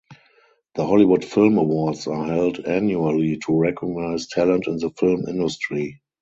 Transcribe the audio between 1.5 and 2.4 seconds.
Awards are